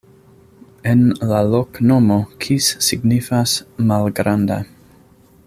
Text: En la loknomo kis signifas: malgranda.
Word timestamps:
En 0.93 1.03
la 1.31 1.41
loknomo 1.49 2.17
kis 2.45 2.71
signifas: 2.87 3.55
malgranda. 3.93 4.59